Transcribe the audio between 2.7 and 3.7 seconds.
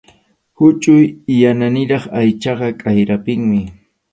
k’ayrapinmi.